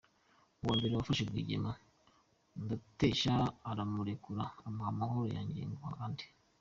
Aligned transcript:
Ubwa 0.59 0.73
mbere 0.77 0.93
wafashe 0.95 1.23
Rwigema, 1.29 1.71
ndatesha 2.63 3.35
uramurekura 3.71 4.43
,umuha 4.67 4.89
amahoro, 4.93 5.27
nanjye 5.35 5.61
nguha 5.71 5.91
andi. 6.05 6.25